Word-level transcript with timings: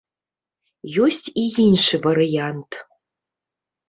Ёсць 1.07 1.27
і 1.41 1.43
іншы 1.63 1.99
варыянт. 2.05 2.71